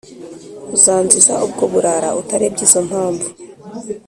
[0.75, 3.27] Uzanziza ubwo burara Utarebye izo mpamvu